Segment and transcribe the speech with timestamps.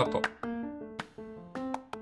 [0.00, 0.22] タート。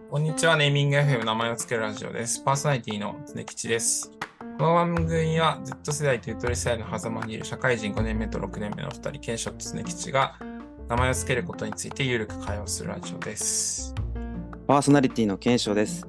[0.09, 2.41] こんにちは、ネーミング FM 名前を付けるラジオです。
[2.45, 4.13] パーソナリティの常吉です。
[4.57, 10.37] この番組は Z 世代とゆとり世代の狭間にいる社会人5年目と6年目の2人、ケンショット常吉が
[10.89, 13.93] 名前を付けることについてゆるく会話するラジオです。
[14.69, 16.07] パーソナリティの検証です。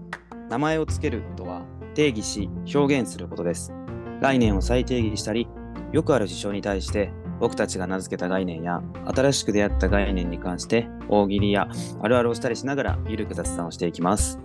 [0.48, 1.64] 名前をつけるとは
[1.96, 3.74] 定義し表現することです。
[4.22, 5.48] 概念を再定義したり、
[5.92, 11.70] よくある事象に対して僕たちが名付けた概念や新しく出会った概念に関して大喜利や
[12.02, 14.40] あるあるをしたりしながらゆるく雑談をしていきます。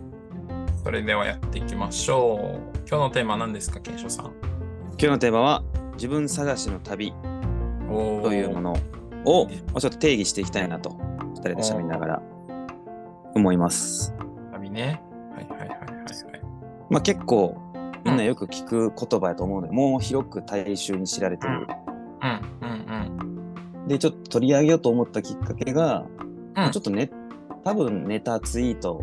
[0.83, 2.79] それではやっていきましょう。
[2.89, 4.27] 今日のテーマは何ですか、ケンショウさん？
[4.27, 7.12] 今日のテーマは自分探しの旅
[7.89, 8.77] というもの
[9.25, 10.91] をもうちょっと定義していきたいなと
[11.37, 12.23] 二人で喋りながら
[13.34, 14.15] 思います。
[14.53, 15.03] 旅ね。
[15.34, 15.84] はいはいはいはいはい。
[16.91, 17.56] まあ結構
[18.05, 21.67] みんなよく聞く言葉やと思うので、もう広く大衆に知られてる
[22.23, 22.54] うんうん
[23.88, 26.06] で、ちょっと取り上げようと思ったきっかけが、
[26.56, 26.64] うん。
[26.64, 27.11] うんちょっとね、
[27.64, 29.03] 多分ネタツイート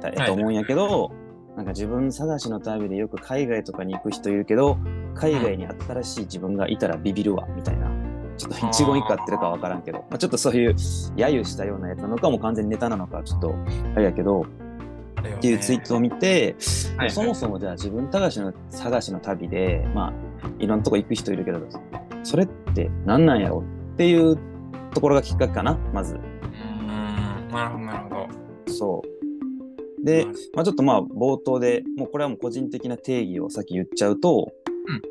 [0.00, 0.26] だはい。
[0.26, 1.10] と思うんやけど、
[1.56, 4.78] なんか自分探しの旅でよく海外とかに行く人いるけど、
[5.14, 7.90] 海外に新しい自分がいたらビビるわ、みたいな。
[8.36, 13.54] ちょっと一言一句合ってるかわからんけど、まあ、ちょっとそういう揶揄したようなやつなのかも完全にネタなのかちょっと
[13.96, 14.44] あれやけど、っ
[15.38, 16.54] っていうツイートを見て、
[16.96, 17.06] はい。
[17.06, 20.12] はいそもそもじゃあ自分探しの探しの旅で、まあ、
[20.60, 21.60] いろんなとこ行く人いるけど、
[22.22, 23.64] それって何なんやろ
[23.98, 24.38] っていう
[24.94, 26.14] ところがきっかけかな、まず。
[26.14, 28.72] うーん、なるほどなるほど。
[28.72, 30.04] そう。
[30.04, 30.24] で、
[30.54, 34.52] まあ、ちょっとまあ冒頭でもうこれはもう個人的な定義をさっき言っちゃうと、
[34.86, 35.02] うん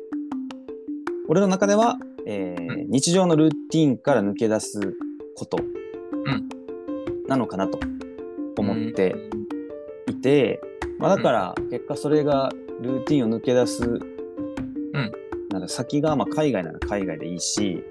[1.30, 4.80] 俺の中では、えーう日常のルーティンから抜け出す
[5.36, 6.48] ことうん
[7.28, 7.78] なのかなと
[8.56, 9.14] 思って
[10.06, 10.62] いて、
[10.98, 12.48] まあ、だから結果それが
[12.80, 13.82] ルーティンを抜け出す、
[15.50, 17.84] なんか先がまあ海外なら海外でいいし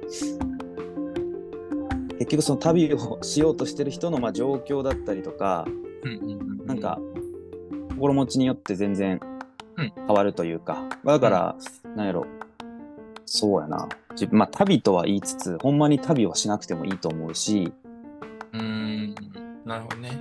[2.27, 5.65] 結局その旅をしようとしてる人のまあ状況だったりとか、
[6.03, 6.99] うんうんうんなんか、
[7.95, 9.21] 心持ちによって全然
[9.77, 9.93] うん。
[9.95, 11.55] 変わるというか、まあだから、
[11.95, 12.25] なんやろ、
[13.25, 13.87] そうやな。
[14.11, 17.71] 自分まあ、旅とは言いつつ、ほんまに旅はしなくてもいいと思うし、
[18.51, 19.15] うーん、
[19.63, 20.09] なるほどね。
[20.09, 20.19] はい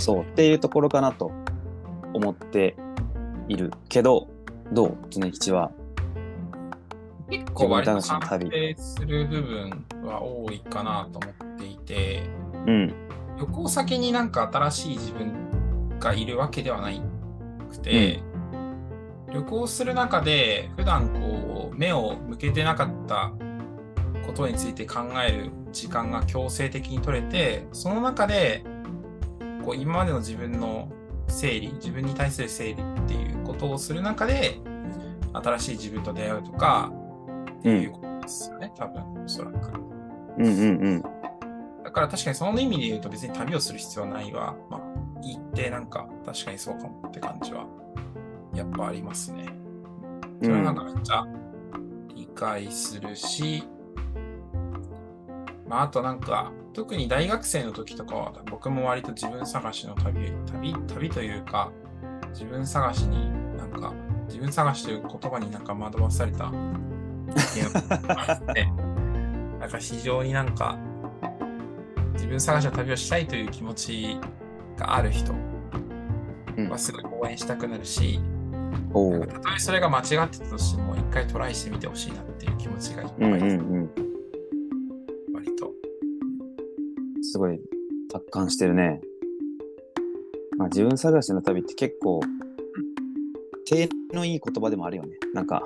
[0.00, 1.32] そう、っていうところかなと
[2.14, 2.76] 思って
[3.48, 4.28] いるけど、
[4.72, 5.72] どう常吉は？
[7.28, 8.12] 結構割とす
[9.04, 12.22] る部分は多いかなと思っていて、
[12.66, 12.94] うん、
[13.38, 17.02] 旅行先になんか新しい自分がいるわけではない
[17.70, 18.22] くて、
[19.32, 23.32] 旅行する中で普段こう目を向けてなかった
[24.26, 28.64] ことについて考える時間が強制的に取れて、その中で
[29.64, 30.88] こう今までの自分の
[31.28, 32.76] 整理、自分に対する整理っ
[33.06, 34.58] ていうことをする中で、
[35.32, 36.90] 新しい自分と出会うとか
[37.58, 39.72] っていうことですよね、多分、おそらく。
[40.38, 41.17] うん、うん、うん。
[41.84, 44.54] だから確かにその意味で言うと別に旅をする必要はないわ。
[44.70, 44.80] まあ、
[45.22, 47.66] 言ってなんか確かにそうかもって感じは
[48.54, 49.46] やっぱありますね。
[50.42, 51.26] それはなんかめっちゃ
[52.14, 53.64] 理解するし、
[55.66, 61.72] まああとなんか特に大学生の時とかは僕も割と自分探しの旅、旅、旅というか
[62.30, 63.92] 自分探しになんか
[64.26, 66.50] 自分探しという言葉になんか惑わされた
[69.58, 70.78] なんか非常になんか
[72.18, 74.16] 自分探しの旅をしたいという気持ち
[74.76, 75.32] がある人
[76.56, 78.18] うんはすごい応援したくなるし、
[78.92, 83.90] おうなんかたとえそれが間違ってたとしても一回トライしてみてほしいなっていう気持ちがいっぱうん、うん、いです、うん。
[85.32, 85.72] 割と。
[87.22, 87.60] すごい
[88.12, 89.00] 達観してるね。
[90.56, 92.20] まあ、自分探しの旅って結構、
[93.64, 95.16] 手のいい言葉でもあるよね。
[95.32, 95.62] なんか、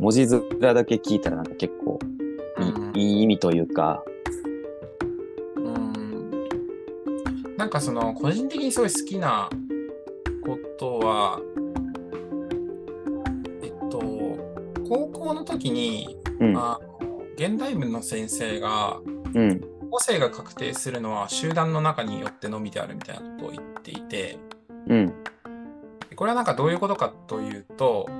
[0.00, 2.00] 文字面だけ聞いたらなんか結構
[2.58, 4.02] いい,、うんいい意味というか、
[7.62, 9.48] なんかその個人的にすごい好きな
[10.44, 11.40] ことは、
[13.62, 14.00] えっと、
[14.88, 18.98] 高校の時に、うん、あの現代文の先生が、
[19.32, 19.60] うん、
[19.92, 24.40] 個性が確定するのは集団の中によってのみであるみたいなことを言っていて、
[24.88, 25.14] うん、
[26.16, 28.10] これはなんかどういうことかというと、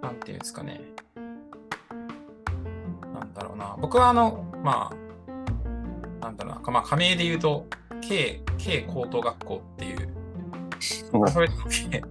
[0.00, 0.80] なんていうんですかね。
[3.12, 3.76] なんだろうな。
[3.78, 6.72] 僕はあの、まあ、なんだろうな。
[6.72, 7.66] まあ、加盟で言うと、
[8.00, 10.08] K、K 高等学校っていう、
[11.90, 12.02] K、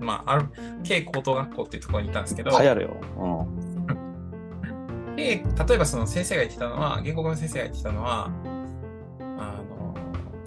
[0.00, 0.48] まあ、ある
[0.82, 2.96] K 高等学校っていうところにいたんですけど、流行るよ。
[3.18, 3.26] う
[5.14, 5.16] ん。
[5.16, 8.30] K、例えばその先生が言ってたのは、原告の先生が言ってたのは、
[9.38, 9.94] あの、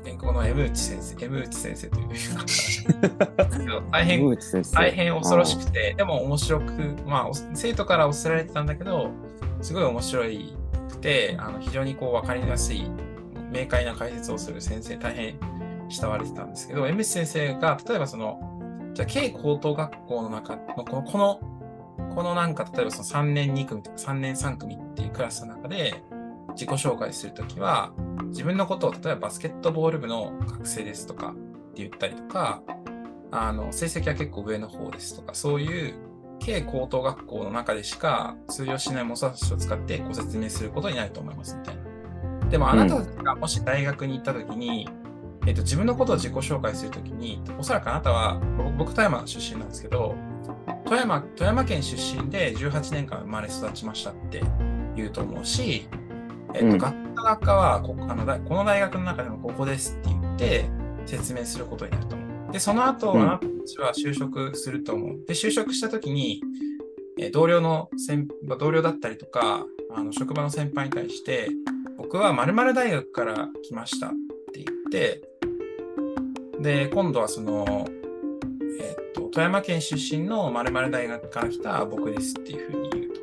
[0.04, 4.38] 原告の M 内先生、M 内先生という方 大変
[4.74, 6.74] 大変恐ろしくて、でも面白く、
[7.06, 9.12] まあ、お生徒からおせられてたんだけど、
[9.62, 10.24] すごい面白
[10.90, 12.90] くて、あの非常にこう分かりやすい、
[13.54, 15.40] 明快な解説をする先生、大変
[15.90, 18.40] 慕われてたんですけど、MS 先生が、例えばその、
[18.94, 21.40] じゃあ、K 高等学校の中の、この、この、
[22.16, 26.04] このなんか、例えばその3年2組とか3年3組っていうクラスの中で、
[26.50, 27.94] 自己紹介するときは、
[28.28, 31.36] 自分のことを、例えばバスケットボール部の学生ですとかっ
[31.74, 32.64] て言ったりとか、
[33.32, 35.96] あの、成績は結構上の方ですとか、そういう
[36.44, 41.93] 軽高等学校の中でしか通用しない模索詞を使ってご説明することになると思いますみたいな。
[42.54, 44.88] でもあなたがもし大学に行った時に、
[45.42, 48.40] うん、えっと、自分のことを自己紹介するときに、おそらくあなたは、
[48.78, 50.14] 僕、富山出身なんですけど、
[50.86, 54.44] 富山、富山県出身で18年間生まれ育ちましたって
[54.96, 55.88] 言うと思うし、
[56.54, 60.70] えっと、学科学科はこあのこの大学の中でもここですって言って
[61.08, 62.52] 説明することになると思う。
[62.52, 65.26] で、その後、あなたたちは就職すると思う。
[65.26, 66.44] で、就職したときに、
[67.18, 68.28] え同僚の先
[68.60, 69.66] 同僚だったりとか、
[69.96, 71.50] あの職場の先輩に対して、
[72.04, 74.10] 僕は〇〇大学から来ましたっ
[74.54, 75.22] て言って、
[76.60, 77.88] で、今度はその、
[78.80, 83.22] えっ、と、富山県出身の〇〇大学から来た僕ですっていうふうに言うと。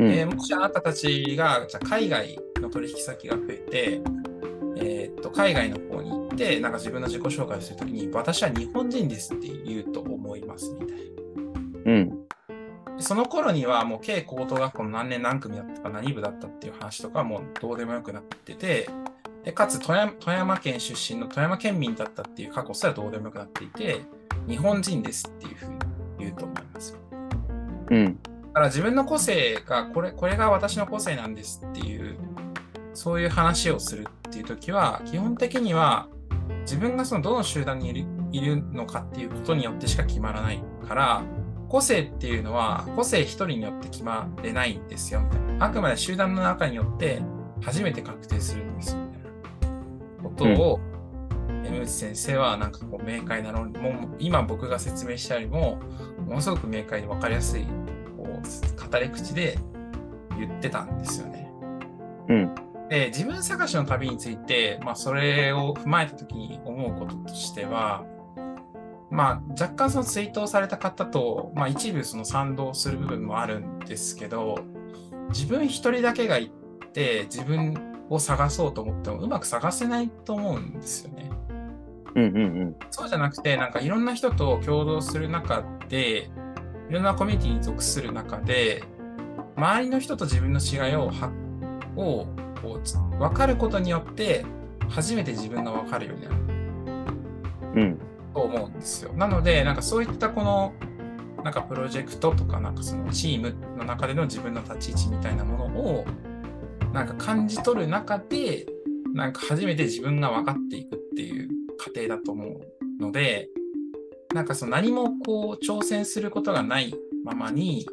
[0.00, 4.00] うん、えもしあなたたちがじゃ海外の取引先が増えて、
[4.76, 11.92] えー、っと海外の方に行ってなんか自分の自己紹介するときに私は日本人ですって言うと思いますみたいな。
[11.92, 12.21] うん、
[13.02, 18.88] その頃にはもう計高等学校の何年何組だったか何部だったっていう話とかもうどうでもよくなってて
[19.44, 24.00] でかつ富山富山県出身の富山県民だったっていう過去すらどうでもよくなっていて
[24.48, 25.78] 日本人ですっていうふうに
[26.18, 26.98] 言うと思います。
[27.90, 28.18] うん
[28.52, 32.18] だから自分の個性がこれ、これが私の個性なんですっていう、
[32.92, 36.08] そういう話をするっていう時は、基本的には
[36.60, 41.22] 自分がそのどの集団にいるいるのかっていうことによってしか決まらないから、
[41.72, 45.64] 個性っていうのは個性一人によって決まれないんですよみたいな。
[45.64, 47.22] あくまで集団の中によって
[47.62, 50.80] 初めて確定するんですよみたいなことを、
[51.48, 55.80] うん、内先生はなんかこう明快なのに、もう今僕が説明したよりも、
[56.26, 59.58] ものすごく明快で分かりやすい語り口で
[60.36, 61.50] 言ってたんですよね。
[62.28, 62.54] うん、
[62.90, 68.04] で自分探しの旅について、まあ、それを踏まえた時に思うこととしては、
[69.12, 74.58] まあ、若干その追悼された方と、まあ、一部その賛同する部分もあるんですけど
[75.28, 77.74] 自分一人だけが行って自分
[78.08, 81.30] を探そうと思ってもうまく探せないと思うんですよね。
[82.14, 86.30] うんうんうん、そうじゃなくてなんかいろんな人と共同する中で
[86.92, 88.84] いろんなコミュニティに属する中で、
[89.56, 91.32] 周りの人と自分の違いをは
[91.96, 92.26] を
[92.60, 94.44] こう分かることによって、
[94.90, 96.36] 初めて自分が分かるようになる。
[97.76, 97.98] うん。
[98.32, 99.12] と思うんですよ。
[99.14, 100.72] なので、なんかそういったこの、
[101.44, 106.04] なんかプロジェクトとか、なんかそのチームの中での自分の立ち位置みたいなものを、
[106.92, 108.66] なんか感じ取る中で、
[109.14, 111.48] なんか初めて自分が分かっていくっていう
[111.78, 113.48] 過程だと思うので、
[114.34, 116.94] なんかその何もこう挑戦することがない
[117.24, 117.86] ままに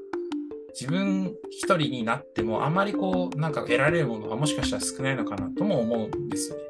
[0.79, 6.63] 自分一人になってもあまりこうなんか得られるものがもしかしたら少ないのかなとも思うんですよね。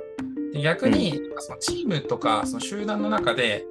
[0.53, 3.65] で逆に、そのチームとかその集団の中で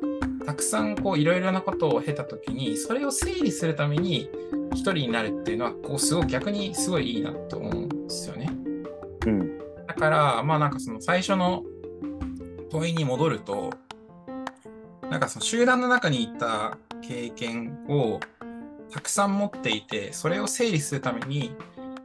[0.47, 4.31] たくさんこういろいろなことを経た時にそれを整理するために
[4.73, 8.51] 一人になるっていうのはこうすごい逆にすごいいいなと思うんですよね。
[9.27, 11.65] うん、だからまあなんかその最初の
[12.71, 13.71] 問いに戻ると
[15.11, 18.21] なんかその集団の中にいた経験を
[18.91, 21.55] たくさん持っていて、それを整理するために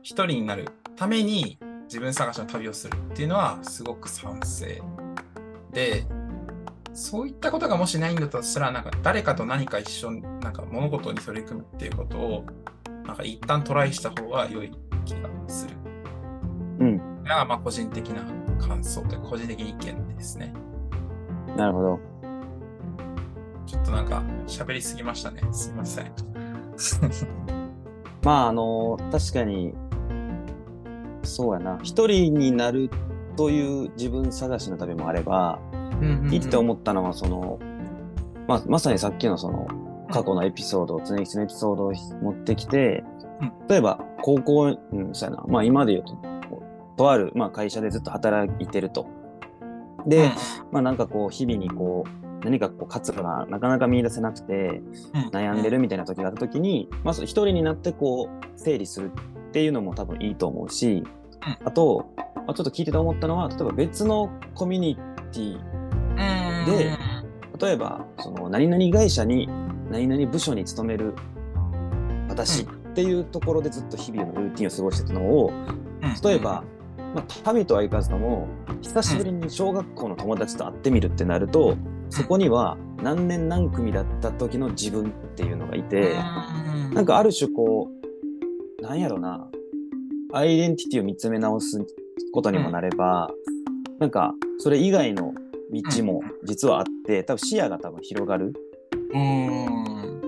[0.02, 4.82] 一人になるために自分探しの旅をするっていうのはすごく賛成
[5.72, 6.06] で、
[6.94, 12.46] そういったことがもしないんだとしたら、なんか誰かと何か一緒になんか物事に取り組むっていうことを、
[13.06, 14.72] なんか一旦トライした方が良い
[15.06, 15.76] 気がする。
[16.80, 17.24] うん。
[17.24, 18.24] がまあ個人的な
[18.60, 20.54] 感想というか個人的意見ですね。
[21.58, 22.00] なるほど。
[23.66, 25.42] ちょっとなんか喋りすぎましたね。
[25.52, 26.12] すいません。
[28.24, 29.74] まあ、あの、確かに、
[31.24, 31.80] そうやな。
[31.84, 32.90] 一人になる
[33.36, 35.60] という自分探しの旅もあれば、
[36.02, 37.60] 聞いてて思ったのは、その、
[38.48, 39.68] まあ、まさにさっきのその、
[40.12, 43.04] 過去のエピソード、常吉のエピソードを持ってきて、
[43.68, 45.44] 例えば、高校、うん、そうやな。
[45.48, 46.18] まあ、今で言うと、
[46.98, 49.08] とある、まあ、会社でずっと働いてると。
[50.06, 50.30] で、
[50.72, 54.82] まあ、なんかこう、日々にこう、何かこう活路がなかなか見出せなくて
[55.32, 59.12] 悩んでるみたいな時があった時に、まず一人になってこう整理する
[59.54, 61.04] っていうのも多分いいと思うし、
[61.64, 64.98] あと、まあ、ちょっと聞いてて思ったのは例えば別のコミュニ
[65.32, 66.98] ティで
[67.62, 69.48] 例えばその何々会社に
[69.92, 71.14] 何々部署に勤める
[72.30, 75.52] 私っていうところでずっと日々のルーティンを過ごしてたのを
[76.24, 76.64] 例えば
[77.14, 78.48] まあ、旅とはいかずとも
[78.82, 81.78] 久しぶりに小学校の友達と会ってみるってなると、
[82.10, 86.16] そこには何年何組だった時の自分っていうのがいて、
[86.92, 88.03] なんかある種こう
[88.94, 89.50] なんやろな。
[90.34, 91.84] アイデンティティを見つめ直す
[92.32, 93.32] ことにもなれば、
[93.98, 95.34] なんかそれ以外の
[95.72, 98.54] 道も実はあって、多分視野が多分広がる。
[99.12, 100.22] うん。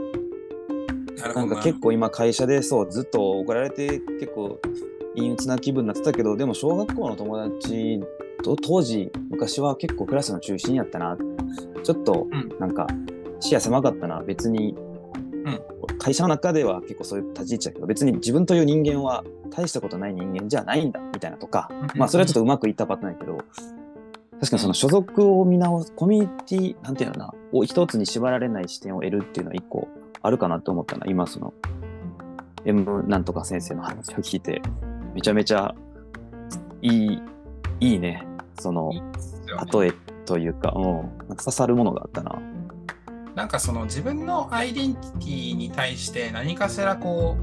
[1.35, 4.59] なんか結構今会社でそうずっと怒られて結構
[5.15, 7.99] 陰鬱な気分になってたけどでも小学校の友達
[8.43, 11.15] と当時昔は結構クラスの中心やったな。
[11.83, 12.57] ちょっとうん。
[12.59, 12.87] なんか
[13.39, 14.23] 視野狭かったな。
[14.23, 14.75] 別に、
[15.99, 23.37] 会社の中では結構そういう立ち位置だけど別に自分という人間は大したことない人間じゃないんだみたいなとか、まあそれはちょっとうまくいったパターンやけど
[24.39, 29.87] 確かにその所属を見直すコミュニティなんていうのかなを一つに縛られない視点を得るっていうのは一個
[30.21, 31.53] あるかなと思ったな今その
[32.65, 34.61] M なんとか先生の話を聞いて
[35.13, 35.73] めちゃめちゃ
[36.81, 37.21] いい
[37.79, 38.25] いいね。
[38.59, 38.91] その
[39.71, 39.93] 例え
[40.25, 42.39] というか,、うん、なんか刺さるものがあったな。
[43.35, 47.35] なんかその自分のアイデンティティに対して何かしらこ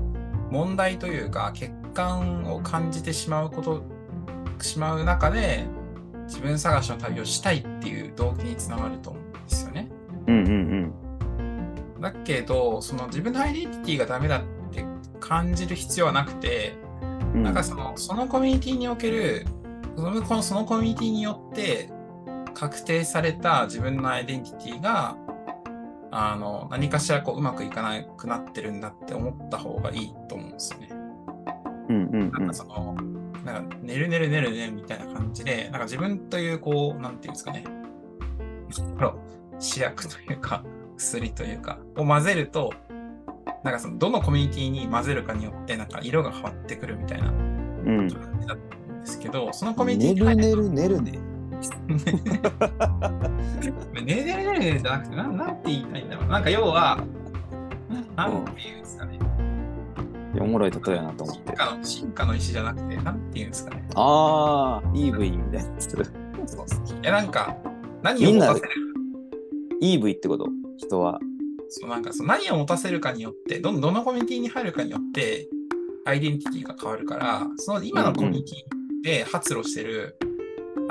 [0.50, 3.84] う問題というか欠陥を感じてしまうこと
[4.60, 5.66] しまう中で
[6.26, 9.88] 自分探しの旅をしたいっていう動機につながると思うんですよね。
[10.26, 10.92] うんうん
[12.00, 14.84] だけどその自分のアイデンティティがダメだって
[15.20, 19.46] 感じる必要はなくてうんうんなんかそのそのコミュニティにおける
[19.96, 21.90] そのそのコミュニティによって
[22.54, 25.16] 確定された自分のアイデンティティが
[26.14, 30.88] あの何かしらこううまくいかなくなってるんだって思った方がいいと思うんですよね。
[31.88, 32.94] うんうんなんかその、
[33.44, 37.64] なんか寝る寝る寝る寝るみたいな感じで、なんか自分というこう、なんていうんですかね、
[38.78, 39.16] なんだろう
[39.58, 40.64] 試薬というか、
[40.96, 42.72] 薬というか、を混ぜると、
[43.64, 51.10] なんかその、どのコミュニティに混ぜるかによって、なんか色が変わってくるみたいなうんうん感じだと思うんですけど、そのコミュニティ寝に入る寝る寝るね。
[51.12, 51.31] 寝る
[54.04, 56.28] 寝る寝る寝るじゃなくて、なんなんて言いたいんだろう。
[56.28, 57.04] なんか要は、
[58.16, 59.18] なんていうんですかね。
[60.40, 61.52] おもろい例えやなと思って。
[61.52, 63.86] 進化の進化の石じゃなくて、なんていうんですかね。
[63.94, 65.90] ああ、EV みたいなやつ。
[65.90, 66.04] そう
[66.66, 67.56] そうえ、なんか、
[68.02, 68.68] 何を持たせる
[69.82, 70.48] EV ってこと？
[70.78, 71.20] 人は。
[71.68, 75.48] そうなんかそう何を持たせるかによってど、どのコミュニティに入るかによって、
[76.04, 80.18] アイデンティティが変わるから、その今のコミュニティで発露してる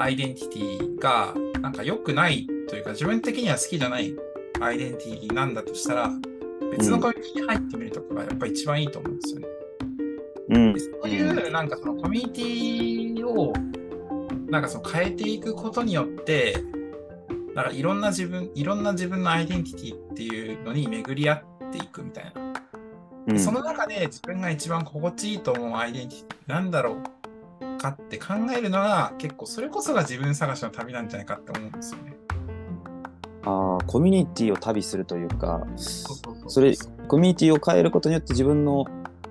[0.02, 4.14] アイデンティティが、なんか良くないというか、自分的には好きじゃない
[4.60, 6.10] アイデンティティなんだとしたら、
[6.72, 9.48] 別のコミュニティに入ってみるとかがやっぱ一番いいと思うんですよね。
[10.50, 10.80] うんで。
[10.80, 13.54] そういう、なんかそのコミュニティを、
[14.50, 16.56] なんかその変えていくことによって、
[17.54, 22.42] なんかいろんな自分、いろんな自分のアイデンティティっていうのに巡り合っていくみたいな。
[23.28, 27.21] うんその中で自分が一番心地いいと思うアイデンティティなんだろう
[27.82, 32.16] かって考えるのが結構それこそが自分探しの旅なんじゃないかって思うんですよね。
[33.44, 35.66] あーコミュニティを旅するというか、
[36.48, 36.76] それ
[37.08, 38.86] コミュニティを変えることによって自分の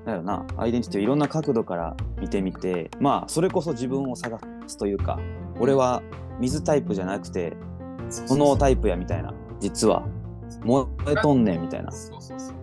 [0.05, 5.21] なんやろなアイデンティティをいろんな角度から見てみてまあそれこそ自分を探すというか
[5.61, 6.03] 俺は
[6.41, 7.53] 水タイプじゃなくて
[8.27, 10.05] このタイプやみたいな実は
[10.65, 12.60] 燃えとんねんみたいなそうそうそう。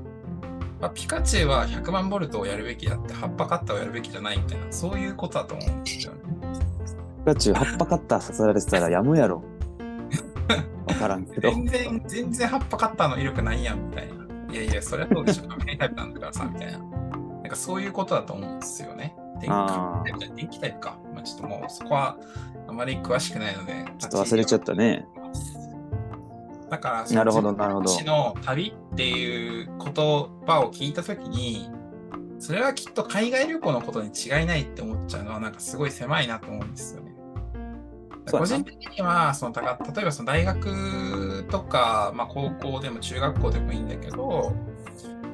[0.80, 6.20] まあ、ピカチュウは100万ボルトをやるべきだって、葉っぱカッターをやるべきじゃないみたいな、そういうことだと思うんですよね。
[7.20, 9.44] ピカチュウ葉っぱカッターさせられてたらやむやろ
[10.88, 14.54] わからんけど全然、全然葉っぱカッターの威力ないやんみたいな。
[14.54, 15.52] いやいや、それはそうでしょ。
[15.52, 16.78] アメリカタイプなんだからさ、みたいな。
[16.78, 19.16] なんかそういうことだと思うんですよね。
[19.40, 20.98] 電気タイプか。
[21.14, 22.18] まあ、ちょっともうそこは
[22.68, 23.86] あまり詳しくないので。
[23.98, 25.06] ちょっと忘れちゃったね。
[26.70, 29.94] だから、なるほどなるほどの旅っていう言
[30.46, 31.70] 葉を聞いたときに、
[32.40, 37.18] それはきっと海外旅行のことに違いないって思っちゃうのは、なんかすごい狭いなと思うんですよね。
[38.32, 44.54] 個人的にはそのだから例えばその大学とか、まあ、高校でも中学校でもいいんだけど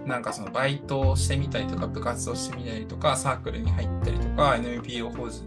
[0.06, 5.44] なんかそのバイトをしてみたりとか部活をしてみたりとかサークルに入ったりとか NPO 法人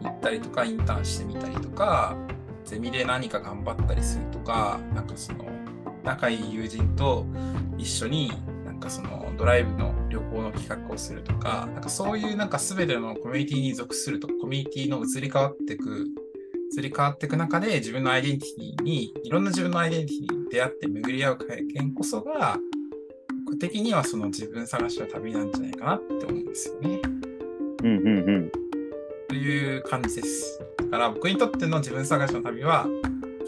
[0.00, 2.16] に行ったりとかインターンしてみたりとか
[2.64, 5.46] ゼミで何か頑張ったりするとかなんかその
[6.04, 7.26] 仲いい友人と
[7.78, 8.32] 一緒に
[8.64, 16.06] なんかそのドライブの旅行の企画をするとかなんかそういうなんか全てのコミュニティに属するとコミュニティの移り変わっていく
[16.76, 22.58] 移り変わっていく中で自分のアイデンティティにいろんな自分のアイデンティティに出会って巡り合う経験こそが
[23.44, 27.00] 僕的にはその自分探しの旅なんじゃないかなって思うんですよね。
[27.82, 28.69] うんうんうん
[29.30, 30.60] という感じです。
[30.76, 32.88] だから僕にとっての自分探しの旅は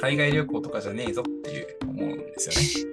[0.01, 2.93] 海外旅行とかじゃねえぞっていう思うんですよね。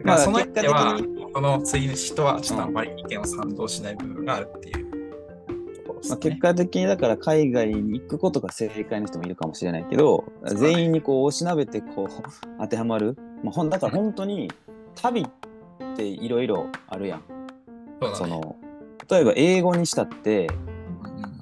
[0.02, 0.98] だからその意味では
[1.34, 4.86] この追主とはちょっとあんまり意見を賛同しない部分があるっていう
[6.08, 6.16] まあ。
[6.16, 12.22] 結果的にだから海外に行くことが正解の人もいるかもしれないけど、全員にこうおしなべてこう
[12.58, 13.14] 当てはまる、
[13.44, 14.50] まあ、ほんだから本当に
[14.94, 17.22] 旅っていろいろあるやん。
[18.00, 18.56] そねその
[19.10, 20.48] 例えば英語にしたって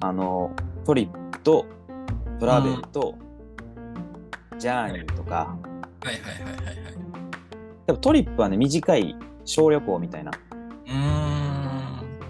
[0.01, 0.51] あの
[0.85, 1.65] トリップと
[2.39, 3.15] トラベルと、
[4.57, 5.57] ジャーニーとか、
[6.03, 6.75] はいはいはいはいはい。
[7.85, 10.95] でもトリップはね短い小旅行みたいなうーん。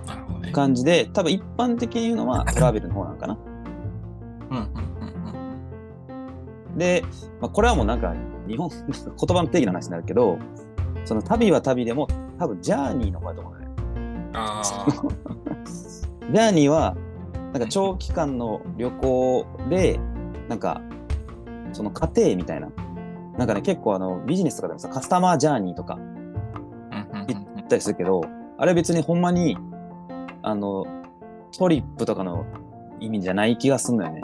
[0.06, 0.52] なるほどね。
[0.52, 3.38] 感じで多分一般的に言うのはトラベルの方なんかな。
[4.52, 4.90] うんうんうん
[6.78, 7.04] で、
[7.42, 8.16] まあ、これはもうなんか
[8.48, 10.38] 日本 言葉の定義の話になるけど
[11.04, 12.08] その旅は旅でも
[12.38, 13.68] 多分ジャーニーの方だと思うのね。
[13.96, 14.00] う
[14.32, 14.38] ん。
[14.38, 14.64] ああ。
[16.32, 16.96] ジャーニーは
[17.54, 20.00] なんか長期間の旅行で
[20.48, 20.82] なんか
[21.74, 22.70] その過程みたいな
[23.38, 25.98] なんかね結構あのビジネスとかでもさカスタマージャーニーとか
[27.28, 28.22] 言ったりするけど
[28.58, 29.58] あれ別にほんまに
[30.42, 30.86] あの
[31.58, 32.46] トリップとかの
[33.00, 34.22] 意味じゃない気がすんのよね。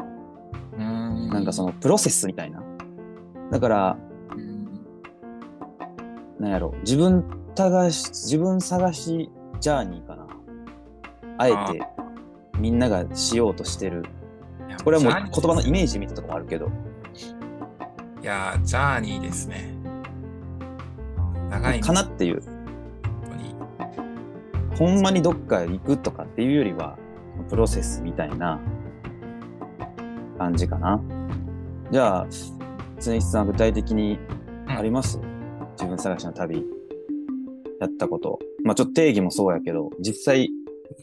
[0.78, 1.30] うん。
[1.30, 2.62] なんかそのプロセスみたいな。
[3.52, 3.98] だから
[4.36, 4.66] うん。
[6.40, 7.24] なんやろ自分
[7.56, 10.28] 探し自分探しジャーニーかな。
[11.38, 11.95] あえて
[12.60, 14.04] みんながしようとしてる。
[14.84, 16.70] これはもう言葉のイメージみたいなとこもあるけど。
[18.22, 19.74] いやー、ジャーニーですね。
[21.50, 22.42] 長いかなっていう。
[24.78, 26.98] ほんまにどっか行くとかっていうよりは、
[27.50, 28.60] プロセスみたいな
[30.38, 31.02] 感じかな。
[31.92, 32.28] じゃあ、
[33.00, 34.20] 常石さんは具体的に
[34.68, 35.20] あります、
[35.78, 36.66] 自分探しの旅、
[37.80, 38.40] やったこと。
[38.66, 40.50] まあちょっと定義もそうやけど、実際、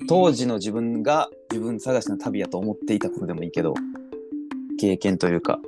[0.08, 3.74] 当時の自分が自分探しの旅やと思っていたことでもいいけど、
[4.78, 5.60] 経験というか。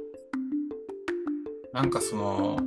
[1.73, 2.59] なんかその、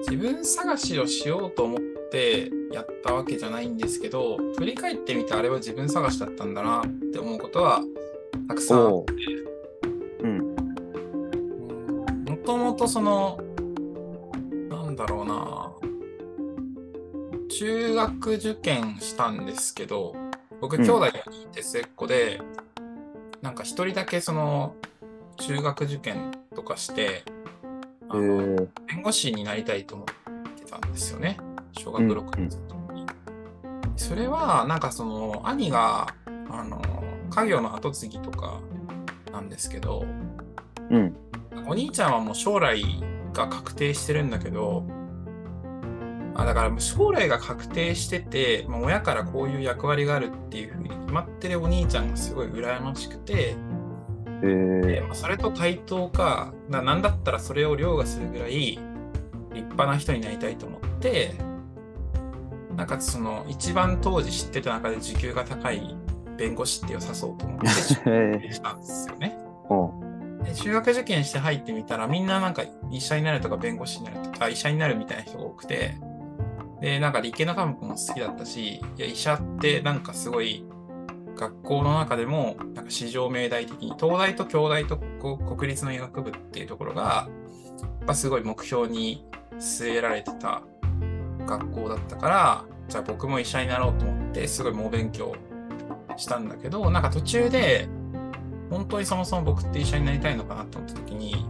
[0.00, 1.80] 自分探しをしようと思っ
[2.10, 7.82] てやったわけじゃないんですけど、振り返ってみてあれは自分探しだったんだなって思うことは
[8.48, 9.04] たくさんあっ。
[9.04, 9.34] て、
[12.30, 13.38] もともとその、
[14.68, 15.73] なんだろうな、
[17.56, 20.16] 中学受験したんですけど、
[20.60, 22.42] 僕、うん兄弟4人いて末っ子で、
[23.42, 24.74] なんか一人だけその、
[25.36, 27.22] 中学受験とかして、
[28.08, 31.38] あえのー、弁護士になりたいと思ってたんですよね。
[31.72, 33.06] 小学うん6年生の時に。
[33.96, 36.08] それは、なんかその、兄が、
[36.50, 36.82] あの、
[37.30, 38.60] 家業の後継ぎとか
[39.30, 40.04] なんですけど、
[40.90, 41.16] うん。
[41.68, 42.82] お兄ちゃんはもう将来
[43.32, 44.84] が確定してるんだけど、
[46.34, 53.54] あだから将来が確定してて、まあ、親からこういう役割があるっていうふうに決まってるお兄ちゃんがすごい羨ましくて、
[54.42, 58.80] えー、でまあそれと対等か、ななんだったらそれを凌駕するぐらい立
[59.54, 61.34] 派な人になりたいと思って、
[62.76, 65.96] なんかその一番当時知ってた中で時給が高い
[66.36, 69.38] 弁護士っていうのを指そうと思ってしたんですよね。
[70.44, 75.94] で中学受験して入ってみたらみんななんか医者になるとか弁護士になるとか医者になるみたいな人が多くて
[76.84, 80.66] でなんか理系の科目も好きだったしいや医者ってなんかすごい
[81.34, 87.26] 学校の中でもなんか市場命題的に東大と京大と国立の医学部っていうところが
[88.12, 89.24] すごい目標に
[89.58, 90.62] 据えられてた
[91.46, 95.34] 学校だったからじゃあ僕も医者になろうと思ってすごい猛勉強
[96.18, 97.88] したんだけどなんか途中で
[98.68, 101.48] 本当にそもそも僕って医者になりたいのかなと思った時に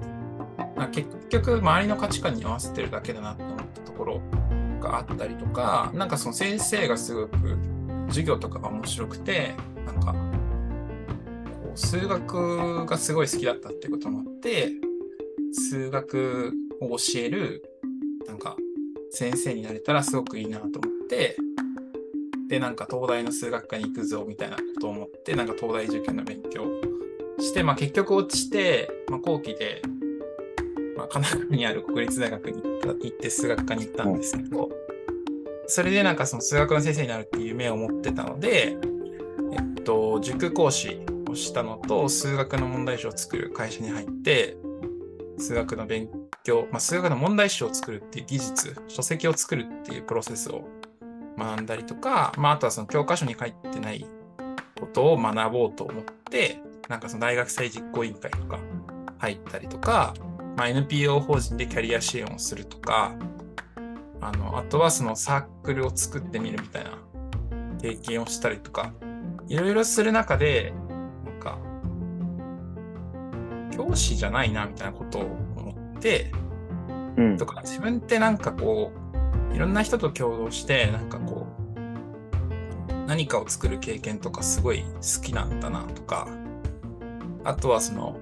[0.93, 4.21] 結局周りの価値観に合わせてるだけだなと思ったところ
[4.85, 7.59] があったりとかなんかその先生がすごく
[8.09, 9.55] 授業とかが面白くて
[9.87, 14.71] なんかこう数学がすごい好きだったってこともあって
[15.53, 17.63] 数学を教える
[18.27, 18.57] なんか
[19.11, 21.37] 先生になれたらすごくいいなと思って
[22.49, 26.65] でなんか東大の数学科に行くぞみたいなことを思ってなんか東大受験の勉強
[27.39, 29.83] して、まあ、結局落ちて、まあ、後期で、
[31.15, 34.69] 神奈川にある国立大学に行っ行って数学科に行ったんですけど、
[35.67, 38.77] それでなんかその数学の先生になるっていう夢を持ってたので、
[39.53, 41.01] えっと、塾講師
[41.31, 44.57] をしたのと数学の問題集を作る会社に入って
[45.39, 46.11] 数学の勉
[46.43, 50.65] 強、まあ、数学の問題集を作るっていう技術書籍を作るっていうプロセスを
[51.39, 54.05] 学んだりとか、まあ、あとはその教科書に書いてない
[54.81, 58.59] ことを学ぼうと思ってなんかその大学生実行委員会とか
[59.19, 60.15] 入ったりとか、
[60.57, 63.15] まあ、NPO 法人でキャリア支援をするとか、
[64.21, 66.91] あの、あとはそのサークルを作ってみるみたいな
[67.81, 68.93] 経験をしたりとか、
[69.49, 70.73] いろいろする中で、
[71.25, 71.59] なんか、
[73.71, 75.23] 教師じゃないなみたいなことを
[75.57, 76.31] 思って、
[77.17, 77.37] うん。
[77.37, 78.93] とか自分ってなんかこ
[79.51, 81.75] ういろんな人と共同してなんかこう
[83.07, 86.27] 何かを作る経験とかすごい好きなんだなとか、
[87.45, 88.19] あとはその、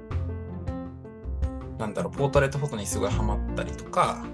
[1.82, 4.24] なんだろう、ポートレートフォトにすごいハマったりとか、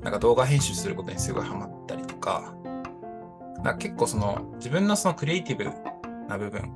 [0.00, 2.54] なんか動画編集することにすごいハマったりとか、
[3.56, 5.64] なんか結構その自分のそのクリエイティブ
[6.28, 6.72] な部分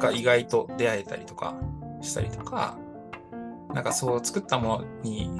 [0.00, 1.54] が意外と出会えたりとか
[2.02, 2.76] したりとか、
[3.72, 5.30] なんかそう作ったものに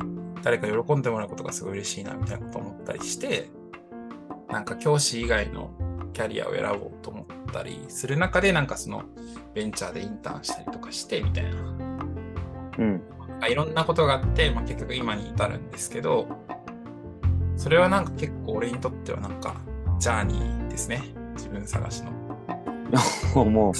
[0.44, 3.50] 誰か喜んでもらうことがすごい嬉しいなみたいなこと思ったりして、
[4.48, 5.70] なんか教師以外の
[6.12, 9.02] キャリアを選ぼうと思ったりする中で、なんかその
[9.52, 11.73] ベンチャーでインターンしたりとかしてみたいな、
[12.78, 13.02] うん。
[13.40, 16.26] あいろんなことがあって、まあ、結局今に至るんですけど、
[17.56, 19.56] それはなんか結構俺にとってはなんか
[19.98, 21.02] ジャーニーですね。
[21.34, 22.12] 自分探しの。
[23.44, 23.72] もう、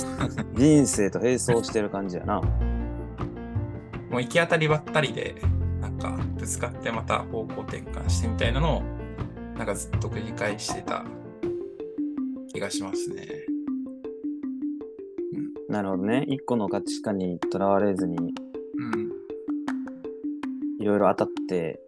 [0.59, 2.41] 人生と並走してる感じやな。
[4.11, 5.35] もう行き当たりばったりで、
[5.81, 8.83] なんかぶつかってまた方向転換してみたいなのを、
[9.57, 11.05] なんかずっと繰り返してた
[12.53, 13.27] 気がしますね。
[15.69, 16.25] なるほどね。
[16.29, 18.35] 一個の価値観にとらわれずに、うん。
[20.85, 21.81] いろいろ当たって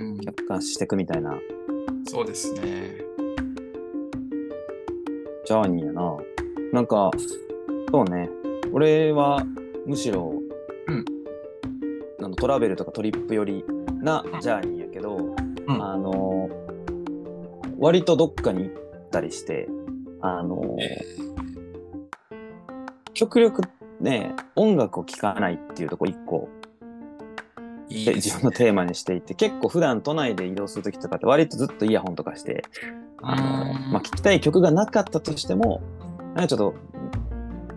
[0.00, 1.34] うん、客観視していくみたいな。
[2.06, 3.00] そうですね。
[5.44, 6.16] ジャーニーやな。
[6.72, 7.10] なんか、
[7.90, 8.30] そうね。
[8.72, 9.44] 俺は
[9.86, 10.34] むしろ、
[10.86, 11.04] うん
[12.20, 13.64] あのトラベルとかトリップ寄り
[14.00, 16.48] なジャーニーやけど、うんあの、
[17.78, 19.68] 割とどっかに行ったりして、
[20.20, 21.04] あの、え
[23.14, 23.62] 極力
[24.00, 26.63] ね、音楽を聴かないっていうとこ一個ー、
[27.88, 28.14] いい。
[28.14, 32.64] 自分のテーマにしていて、結構普段都内で移動するときとかって割とずっとイヤホンとかして、
[33.22, 33.92] あの、うん。
[33.92, 35.82] まあ、聞きたい曲がなかったとしても、
[36.18, 36.74] なんかちょっと、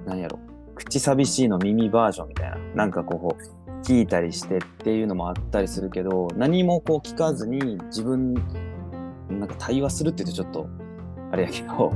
[0.05, 0.39] なんやろ、
[0.75, 8.33] 口寂しいの耳バージョンみたいな、なんかこう、聞いたりしてっていうのもあったりするけど、何もこう聞かずに自分、
[9.29, 10.67] なんか対話するって言うとちょっと、
[11.31, 11.93] あれやけど、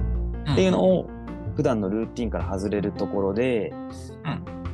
[0.52, 1.10] っていうのを、を
[1.56, 3.74] 普段のルーティンから外れるところで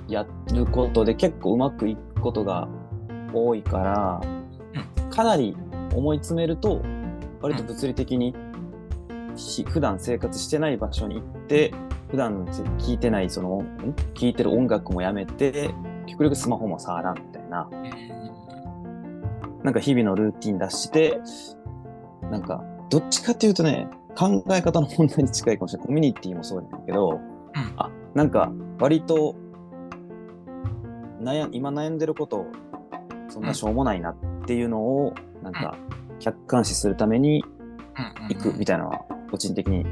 [0.08, 2.68] やることで結構うまくいくことが
[3.34, 4.22] 多いから、
[5.10, 5.56] かなり
[5.96, 6.82] 思い詰めると
[7.42, 8.36] 割と物理的に
[9.36, 11.74] し普段生活してない場所に行って
[12.10, 13.94] 普段聴いてないそのん？
[14.14, 15.72] 聴いてる音楽もやめて
[16.06, 17.70] 極力スマホも触らんみたいな。
[19.64, 21.20] なんか日々のルーティン出して
[22.32, 25.88] なんかどっちかっていうとね考え方の問題に近いかもしれない。
[25.88, 27.20] コミュニティもそうだけど、うん。
[27.76, 29.36] あなんか割と
[31.22, 32.46] 悩今悩んでること
[33.38, 34.16] そんなしょうもないなっ
[34.48, 35.78] ていうのをなんか
[36.20, 37.44] 客観視するために
[38.30, 39.86] 行くみたいなのは個人的に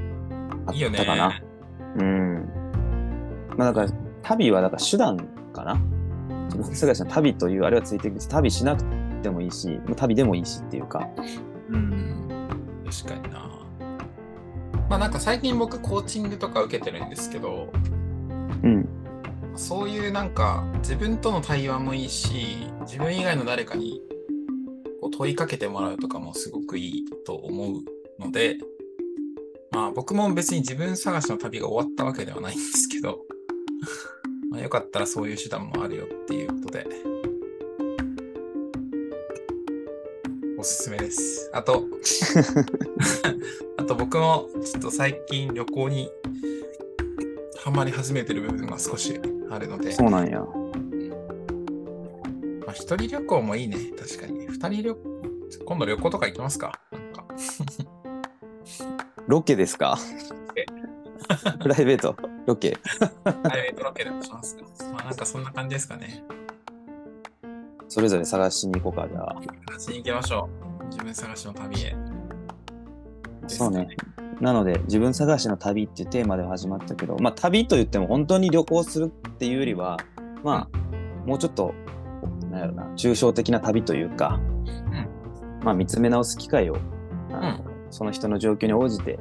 [0.65, 1.41] あったかな。
[1.97, 2.49] うん。
[3.55, 5.17] まあだから旅はだから手段
[5.53, 5.79] かな。
[6.45, 8.83] 自分探しの旅というあれはついてくる旅しなく
[9.21, 11.07] てもいいし、まあ旅でもいいしっていうか。
[11.69, 12.27] うん。
[12.91, 13.39] 確かにな。
[14.89, 17.69] まあなんか最近僕コーチングとか受けてるんですけど、
[18.63, 18.89] うん。
[19.53, 23.99] そういうなんか自分との対話もいいし、自分以外の誰かに
[25.01, 27.81] こう問いかけてもらうとかもすごくいいと思う
[28.19, 28.57] ので、
[29.71, 33.19] まあ僕も別に自分探しの旅が終わったわけではないんですけど、
[34.51, 36.87] まあ、よかったらそういう手段もあるよっていうことで、
[40.57, 41.49] おすすめです。
[41.53, 41.85] あと、
[43.77, 46.09] あと僕もちょっと最近旅行に
[47.57, 49.19] ハマり始めてる部分が少し
[49.49, 50.45] あるので、そうなんや。
[52.75, 53.77] まあ、一人旅行もいいね。
[53.97, 54.47] 確かに。
[54.47, 54.95] 二人旅
[55.65, 57.25] 今度旅行とか行きますかなんか。
[59.27, 59.97] ロケですか？
[60.55, 60.65] え？
[61.61, 62.15] プライベート？
[62.45, 62.77] ロケ？
[63.23, 66.23] プライベートロケでもしますかまあなんかそんな感じですかね。
[67.87, 69.35] それぞれ探しに行こうか、じゃあ。
[69.69, 70.49] 探しに行きましょ
[70.81, 70.85] う。
[70.87, 71.95] 自分探しの旅へ。
[73.47, 73.87] そうね。
[74.41, 79.97] なので、自分探しの旅っていうテーマでは始まったけど、まあ旅と言っても本当に旅行するっていうよりは、
[80.43, 81.73] まあ、もうちょっと、
[82.55, 84.39] なんやろな、抽象的な旅というか、
[85.61, 86.77] まあ見つめ直す機会を、
[87.31, 89.19] あのその人の状況に応じて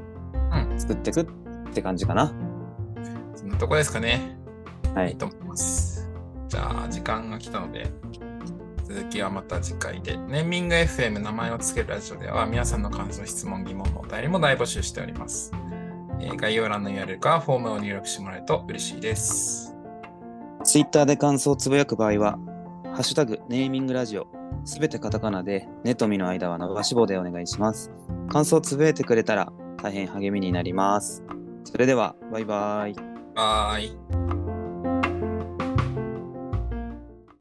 [0.71, 1.27] うん作っていくっ
[1.75, 2.33] て感じかな。
[3.35, 4.39] そんなとこですかね。
[4.95, 5.13] はいい。
[5.15, 6.09] いと思います。
[6.49, 7.91] じゃあ、時間が来たので、
[8.85, 10.17] 続きはまた次回で。
[10.17, 15.53] ネーミング FM 名前を付けるラジオでは、皆さんの感想、質問、疑問のお便りも大募集しております。
[16.21, 19.75] えー概要欄の URL からフォームを入力してもらえると嬉しいです。
[20.63, 22.39] ツイッターで感想をつぶやく場合は、
[22.95, 24.29] ハッシュタグネーミングラジオ、
[24.65, 27.91] すべてカタカナで、ネとミの間は伸ばし棒でお願いします。
[28.31, 29.53] 感想をつぶえてくれたら
[29.83, 31.25] 大変励みになります。
[31.65, 32.95] それでは、バイバイ。
[33.35, 34.44] バイ。